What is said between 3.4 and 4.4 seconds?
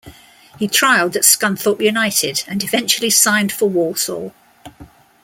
for Walsall.